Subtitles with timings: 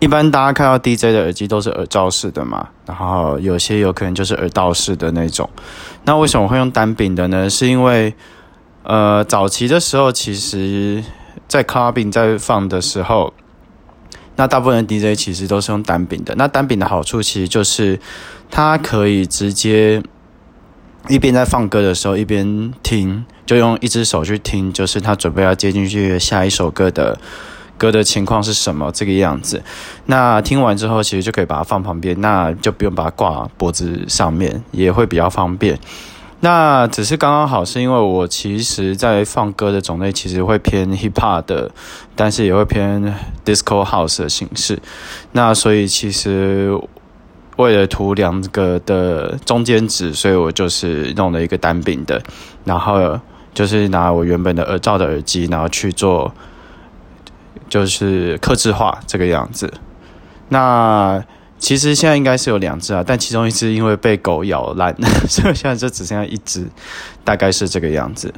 [0.00, 5.48] 一般大家看到 DJ 的耳机都是耳罩式的嘛，然后有些有可能就是耳道式的那种。
[6.04, 7.50] 那为什么会用单柄的呢？
[7.50, 8.14] 是因为，
[8.84, 11.04] 呃，早期的时候，其实
[11.46, 13.34] 在 clubbing 在放的时候，
[14.38, 16.34] 那大部分 DJ 其实都是用单柄的。
[16.36, 18.00] 那单柄的好处其实就是
[18.50, 20.02] 它可以直接
[21.08, 27.18] 一边在放歌的时候一边听，就用一只手去听，就是他准备要接进去下一首歌的。
[27.76, 28.90] 歌的情况是什么？
[28.90, 29.62] 这个样子，
[30.06, 35.78] 那听完之后，其实就可以把它放旁边，那就不用把它挂脖子上面，也会比较方便。
[36.40, 41.70] 那只是刚刚好，是因为我其实在放歌的种类其实会偏 hip hop 的，
[42.14, 43.02] 但是也会偏
[43.44, 44.78] disco house 的形式。
[45.32, 46.70] 那所以其实
[47.56, 52.22] 为了图两个的中间值，所以我就是弄了一个单柄的，
[52.64, 53.18] 然后
[53.52, 56.32] 就是拿我原本的耳罩的耳机，然后去做。
[57.68, 59.70] 就是客制化这个样子，
[60.48, 61.22] 那
[61.58, 64.94] 其实现在应该是有两只啊，但其中一只因为被狗咬烂，
[65.28, 66.66] 所以现在就只剩下一只，
[67.24, 68.32] 大概是这个样子。